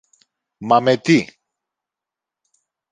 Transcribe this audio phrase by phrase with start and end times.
[0.57, 1.17] Μα με τι;